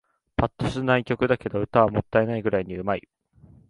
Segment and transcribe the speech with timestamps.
[0.35, 3.09] ぱっとしない曲だけど、歌はもったいないくらいに上手い